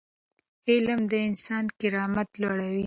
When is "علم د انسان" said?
0.69-1.63